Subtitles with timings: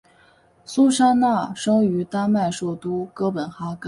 [0.65, 3.79] 苏珊娜生于丹麦首都哥本哈根。